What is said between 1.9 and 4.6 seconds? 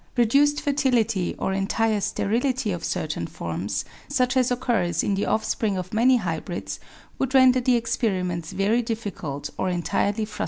sterility of cer tain forms, such as